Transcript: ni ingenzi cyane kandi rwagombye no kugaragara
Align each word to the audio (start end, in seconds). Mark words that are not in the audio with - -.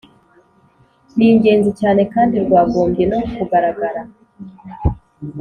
ni 1.15 1.25
ingenzi 1.33 1.71
cyane 1.79 2.01
kandi 2.13 2.35
rwagombye 2.45 3.03
no 3.11 3.19
kugaragara 3.35 4.01